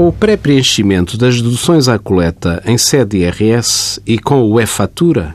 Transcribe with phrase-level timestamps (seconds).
[0.00, 5.34] Com o pré-preenchimento das deduções à coleta em sede de IRS e com o e-fatura,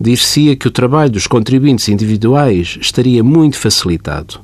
[0.00, 4.40] dir-se-ia que o trabalho dos contribuintes individuais estaria muito facilitado.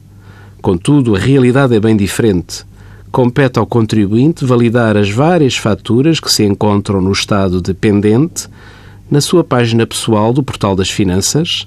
[0.61, 2.67] Contudo, a realidade é bem diferente.
[3.11, 8.49] Compete ao contribuinte validar as várias faturas que se encontram no estado dependente
[9.11, 11.67] na sua página pessoal do Portal das Finanças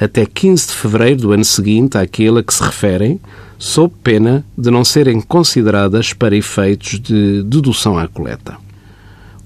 [0.00, 3.20] até 15 de fevereiro do ano seguinte àquele a que se referem,
[3.58, 8.56] sob pena de não serem consideradas para efeitos de dedução à coleta.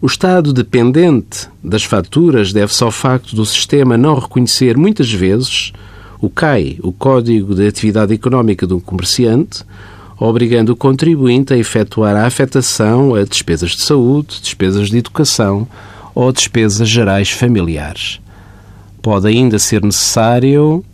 [0.01, 5.73] O estado dependente das faturas deve-se ao facto do sistema não reconhecer muitas vezes
[6.21, 9.65] o CAI, o Código de Atividade Económica do Comerciante,
[10.19, 15.67] obrigando o contribuinte a efetuar a afetação a despesas de saúde, despesas de educação
[16.15, 18.21] ou despesas gerais familiares.
[19.03, 20.85] Pode ainda ser necessário